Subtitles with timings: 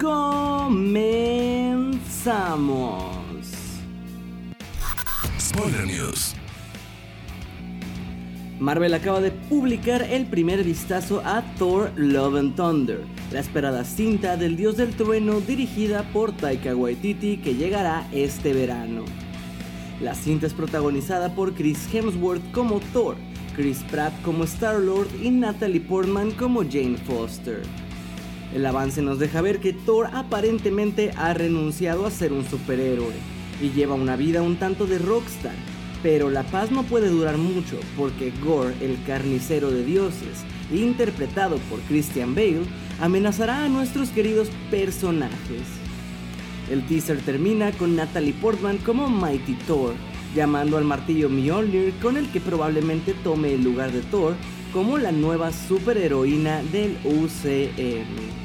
[0.00, 1.00] comenzamos.
[5.38, 6.34] Spoiler News.
[8.58, 13.00] Marvel acaba de publicar el primer vistazo a Thor Love and Thunder,
[13.30, 19.04] la esperada cinta del dios del trueno dirigida por Taika Waititi que llegará este verano.
[20.00, 23.16] La cinta es protagonizada por Chris Hemsworth como Thor,
[23.54, 27.62] Chris Pratt como Star-Lord y Natalie Portman como Jane Foster.
[28.54, 33.14] El avance nos deja ver que Thor aparentemente ha renunciado a ser un superhéroe
[33.62, 35.54] y lleva una vida un tanto de rockstar,
[36.02, 41.78] pero la paz no puede durar mucho porque Gore, el carnicero de dioses, interpretado por
[41.82, 42.62] Christian Bale,
[43.00, 45.62] amenazará a nuestros queridos personajes.
[46.70, 49.94] El teaser termina con Natalie Portman como Mighty Thor,
[50.34, 54.34] llamando al martillo Mjolnir con el que probablemente tome el lugar de Thor
[54.72, 58.40] como la nueva superheroína del UCM.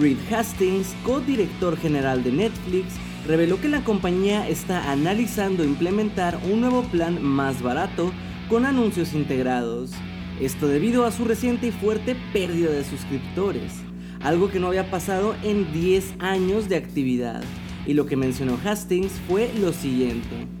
[0.00, 2.94] Reed Hastings, co-director general de Netflix,
[3.26, 8.12] reveló que la compañía está analizando implementar un nuevo plan más barato
[8.48, 9.92] con anuncios integrados.
[10.40, 13.72] Esto debido a su reciente y fuerte pérdida de suscriptores,
[14.20, 17.42] algo que no había pasado en 10 años de actividad.
[17.86, 20.55] Y lo que mencionó Hastings fue lo siguiente.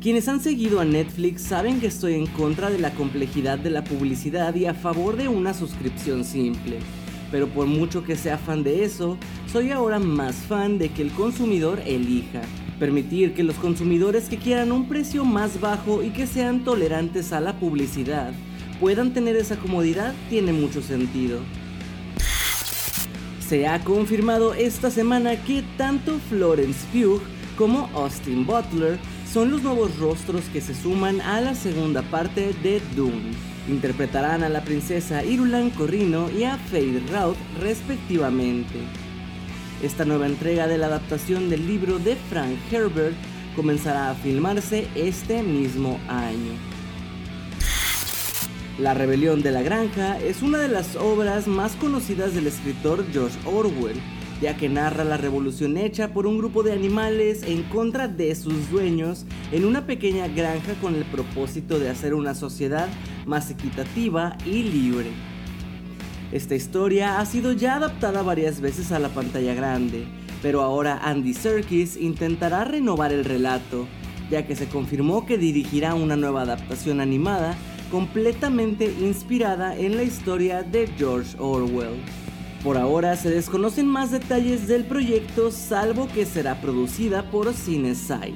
[0.00, 3.84] Quienes han seguido a Netflix saben que estoy en contra de la complejidad de la
[3.84, 6.78] publicidad y a favor de una suscripción simple
[7.30, 9.16] pero por mucho que sea fan de eso,
[9.50, 12.42] soy ahora más fan de que el consumidor elija.
[12.78, 17.40] Permitir que los consumidores que quieran un precio más bajo y que sean tolerantes a
[17.40, 18.32] la publicidad
[18.80, 21.40] puedan tener esa comodidad tiene mucho sentido.
[23.46, 27.20] Se ha confirmado esta semana que tanto Florence Pugh
[27.58, 28.98] como Austin Butler
[29.32, 33.30] son los nuevos rostros que se suman a la segunda parte de Dune.
[33.68, 38.74] Interpretarán a la princesa Irulan Corrino y a Fade Raut respectivamente.
[39.82, 43.14] Esta nueva entrega de la adaptación del libro de Frank Herbert
[43.54, 46.52] comenzará a filmarse este mismo año.
[48.78, 53.38] La rebelión de la granja es una de las obras más conocidas del escritor George
[53.44, 54.00] Orwell,
[54.40, 58.70] ya que narra la revolución hecha por un grupo de animales en contra de sus
[58.70, 62.88] dueños en una pequeña granja con el propósito de hacer una sociedad
[63.26, 65.10] más equitativa y libre.
[66.32, 70.04] Esta historia ha sido ya adaptada varias veces a la pantalla grande,
[70.42, 73.86] pero ahora Andy Serkis intentará renovar el relato,
[74.30, 77.56] ya que se confirmó que dirigirá una nueva adaptación animada
[77.90, 82.00] completamente inspirada en la historia de George Orwell.
[82.62, 88.34] Por ahora se desconocen más detalles del proyecto salvo que será producida por CineSight,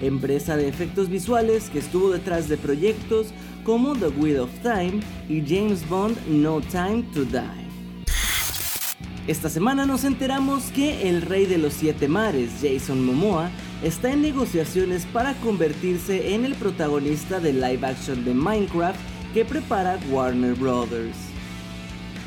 [0.00, 5.42] empresa de efectos visuales que estuvo detrás de proyectos como The Wheel of Time y
[5.46, 7.66] James Bond No Time to Die.
[9.26, 13.50] Esta semana nos enteramos que el rey de los siete mares, Jason Momoa,
[13.82, 18.98] está en negociaciones para convertirse en el protagonista del live action de Minecraft
[19.34, 21.35] que prepara Warner Brothers.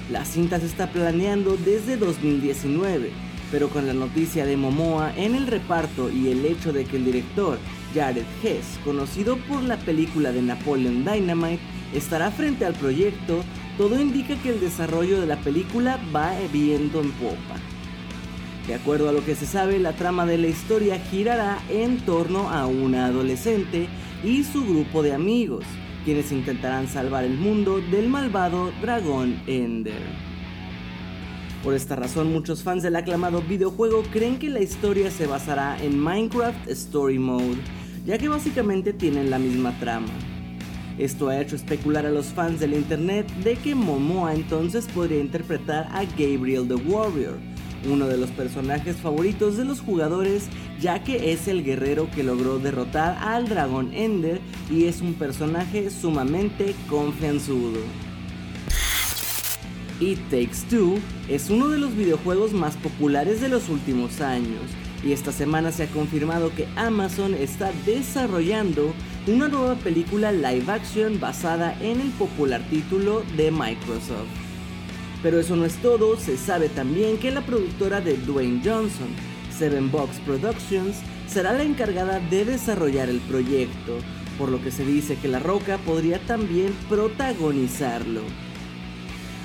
[0.10, 3.12] La cinta se está planeando desde 2019,
[3.52, 7.06] pero con la noticia de Momoa en el reparto y el hecho de que el
[7.06, 7.60] director
[7.94, 11.62] Jared Hess, conocido por la película de Napoleon Dynamite,
[11.94, 13.44] estará frente al proyecto,
[13.78, 17.60] todo indica que el desarrollo de la película va viendo en popa.
[18.68, 22.50] De acuerdo a lo que se sabe, la trama de la historia girará en torno
[22.50, 23.88] a una adolescente
[24.24, 25.66] y su grupo de amigos,
[26.06, 30.30] quienes intentarán salvar el mundo del malvado dragón Ender.
[31.64, 36.00] Por esta razón, muchos fans del aclamado videojuego creen que la historia se basará en
[36.00, 37.58] Minecraft Story Mode,
[38.06, 40.08] ya que básicamente tienen la misma trama.
[40.98, 45.88] Esto ha hecho especular a los fans del internet de que Momoa entonces podría interpretar
[45.92, 47.38] a Gabriel the Warrior,
[47.88, 50.48] uno de los personajes favoritos de los jugadores
[50.80, 54.40] ya que es el guerrero que logró derrotar al dragón Ender
[54.70, 57.80] y es un personaje sumamente confianzudo.
[60.00, 60.98] It Takes Two
[61.28, 64.62] es uno de los videojuegos más populares de los últimos años
[65.04, 68.94] y esta semana se ha confirmado que Amazon está desarrollando
[69.28, 74.49] una nueva película live action basada en el popular título de Microsoft.
[75.22, 79.10] Pero eso no es todo, se sabe también que la productora de Dwayne Johnson,
[79.58, 83.98] Seven Box Productions será la encargada de desarrollar el proyecto,
[84.38, 88.22] por lo que se dice que La Roca podría también protagonizarlo.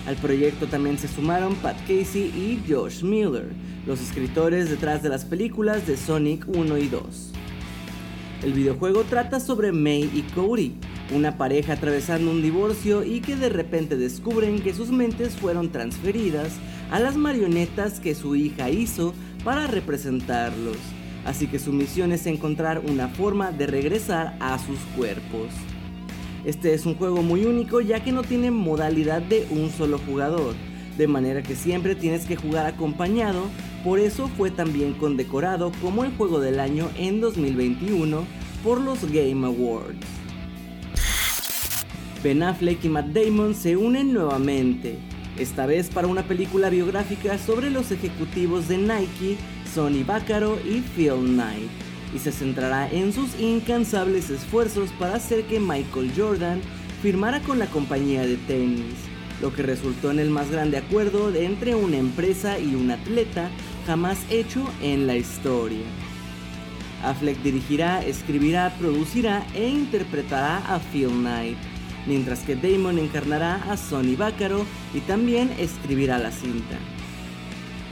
[0.07, 3.49] Al proyecto también se sumaron Pat Casey y Josh Miller,
[3.87, 7.03] los escritores detrás de las películas de Sonic 1 y 2.
[8.45, 10.75] El videojuego trata sobre May y Cody,
[11.13, 16.53] una pareja atravesando un divorcio y que de repente descubren que sus mentes fueron transferidas
[16.91, 19.15] a las marionetas que su hija hizo
[19.45, 20.77] para representarlos.
[21.25, 25.49] Así que su misión es encontrar una forma de regresar a sus cuerpos.
[26.45, 30.55] Este es un juego muy único ya que no tiene modalidad de un solo jugador,
[30.99, 33.45] de manera que siempre tienes que jugar acompañado,
[33.83, 38.25] por eso fue también condecorado como el juego del año en 2021
[38.63, 40.24] por los Game Awards.
[42.25, 44.97] Ben Affleck y Matt Damon se unen nuevamente,
[45.39, 49.37] esta vez para una película biográfica sobre los ejecutivos de Nike,
[49.75, 51.69] Sonny Vaccaro y Phil Knight
[52.15, 56.63] y se centrará en sus incansables esfuerzos para hacer que Michael Jordan
[57.03, 58.95] firmara con la compañía de tenis,
[59.43, 63.51] lo que resultó en el más grande acuerdo entre una empresa y un atleta
[63.87, 65.85] jamás hecho en la historia.
[67.03, 71.59] Affleck dirigirá, escribirá, producirá e interpretará a Phil Knight,
[72.07, 74.65] mientras que Damon encarnará a Sonny Vaccaro
[74.95, 76.79] y también escribirá la cinta.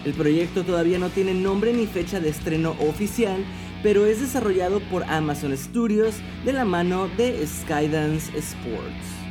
[0.05, 3.45] El proyecto todavía no tiene nombre ni fecha de estreno oficial,
[3.83, 9.23] pero es desarrollado por Amazon Studios de la mano de Skydance Sports.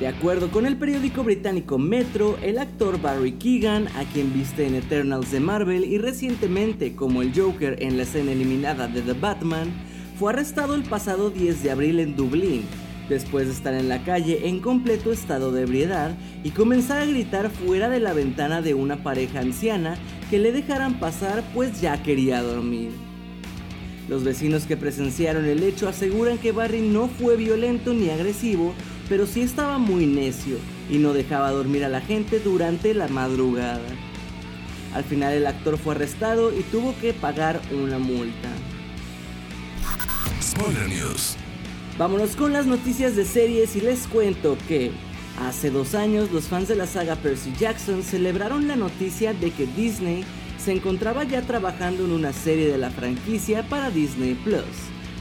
[0.00, 4.74] De acuerdo con el periódico británico Metro, el actor Barry Keegan, a quien viste en
[4.74, 9.70] Eternals de Marvel y recientemente como el Joker en la escena eliminada de The Batman,
[10.20, 12.64] fue arrestado el pasado 10 de abril en Dublín,
[13.08, 16.14] después de estar en la calle en completo estado de ebriedad
[16.44, 19.96] y comenzar a gritar fuera de la ventana de una pareja anciana
[20.28, 22.90] que le dejaran pasar pues ya quería dormir.
[24.10, 28.74] Los vecinos que presenciaron el hecho aseguran que Barry no fue violento ni agresivo,
[29.08, 30.58] pero sí estaba muy necio
[30.90, 33.88] y no dejaba dormir a la gente durante la madrugada.
[34.92, 38.50] Al final el actor fue arrestado y tuvo que pagar una multa.
[40.60, 41.36] Spoiler News.
[41.96, 44.90] Vámonos con las noticias de series y les cuento que
[45.40, 49.66] hace dos años los fans de la saga Percy Jackson celebraron la noticia de que
[49.66, 50.22] Disney
[50.62, 54.66] se encontraba ya trabajando en una serie de la franquicia para Disney Plus,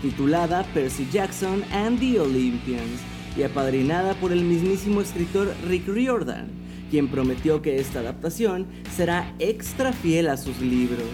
[0.02, 3.00] titulada Percy Jackson and the Olympians,
[3.38, 6.50] y apadrinada por el mismísimo escritor Rick Riordan,
[6.92, 11.08] quien prometió que esta adaptación será extra fiel a sus libros.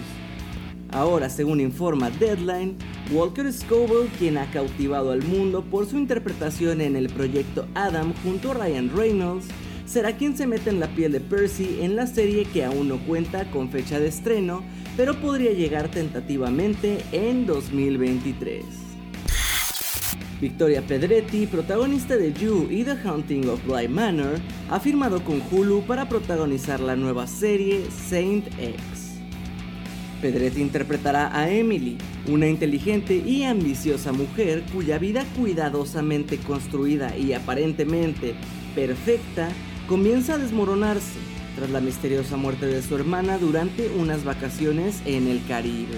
[0.91, 2.77] Ahora, según informa Deadline,
[3.11, 8.51] Walker Scoville, quien ha cautivado al mundo por su interpretación en el proyecto Adam junto
[8.51, 9.47] a Ryan Reynolds,
[9.85, 12.97] será quien se mete en la piel de Percy en la serie que aún no
[13.05, 14.63] cuenta con fecha de estreno,
[14.97, 18.65] pero podría llegar tentativamente en 2023.
[20.41, 25.83] Victoria Pedretti, protagonista de You y The Haunting of Bly Manor, ha firmado con Hulu
[25.83, 29.21] para protagonizar la nueva serie Saint X.
[30.21, 38.35] Pedretti interpretará a Emily, una inteligente y ambiciosa mujer cuya vida cuidadosamente construida y aparentemente
[38.73, 39.49] perfecta
[39.87, 41.19] comienza a desmoronarse
[41.55, 45.97] tras la misteriosa muerte de su hermana durante unas vacaciones en el Caribe,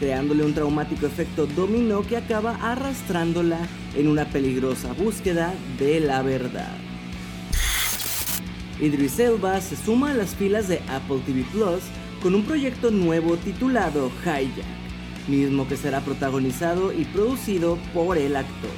[0.00, 3.58] creándole un traumático efecto dominó que acaba arrastrándola
[3.96, 6.76] en una peligrosa búsqueda de la verdad.
[8.80, 11.82] Idris Elba se suma a las filas de Apple TV Plus
[12.22, 14.87] con un proyecto nuevo titulado Hijack,
[15.28, 18.70] mismo que será protagonizado y producido por el actor.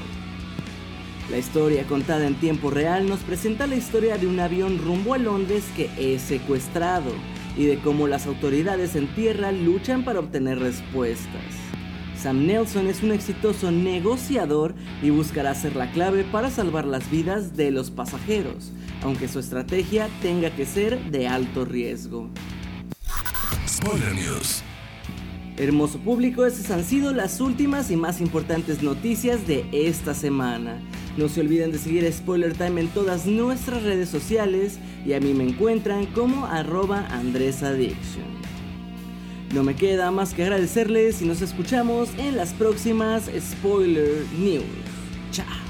[1.30, 5.18] La historia contada en tiempo real nos presenta la historia de un avión rumbo a
[5.18, 7.12] Londres que es secuestrado
[7.56, 11.70] y de cómo las autoridades en tierra luchan para obtener respuestas.
[12.20, 17.56] Sam Nelson es un exitoso negociador y buscará ser la clave para salvar las vidas
[17.56, 22.28] de los pasajeros, aunque su estrategia tenga que ser de alto riesgo.
[23.66, 24.62] Spoiler News.
[25.60, 30.80] Hermoso público, esas han sido las últimas y más importantes noticias de esta semana.
[31.18, 35.34] No se olviden de seguir Spoiler Time en todas nuestras redes sociales y a mí
[35.34, 38.24] me encuentran como arroba AndresAddiction.
[39.54, 44.64] No me queda más que agradecerles y nos escuchamos en las próximas Spoiler News.
[45.30, 45.69] Chao.